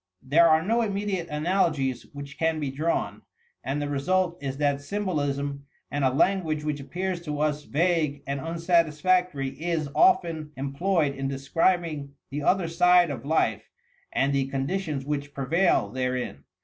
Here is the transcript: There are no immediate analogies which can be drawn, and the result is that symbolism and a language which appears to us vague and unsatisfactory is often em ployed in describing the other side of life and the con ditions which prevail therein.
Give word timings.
There 0.23 0.49
are 0.49 0.63
no 0.63 0.81
immediate 0.81 1.27
analogies 1.29 2.07
which 2.11 2.39
can 2.39 2.59
be 2.59 2.71
drawn, 2.71 3.21
and 3.63 3.79
the 3.79 3.87
result 3.87 4.35
is 4.41 4.57
that 4.57 4.81
symbolism 4.81 5.67
and 5.91 6.03
a 6.03 6.09
language 6.09 6.63
which 6.63 6.79
appears 6.79 7.21
to 7.21 7.39
us 7.39 7.65
vague 7.65 8.23
and 8.25 8.39
unsatisfactory 8.39 9.49
is 9.49 9.89
often 9.93 10.53
em 10.57 10.73
ployed 10.73 11.15
in 11.15 11.27
describing 11.27 12.15
the 12.31 12.41
other 12.41 12.67
side 12.67 13.11
of 13.11 13.25
life 13.27 13.69
and 14.11 14.33
the 14.33 14.47
con 14.47 14.67
ditions 14.67 15.05
which 15.05 15.35
prevail 15.35 15.89
therein. 15.91 16.45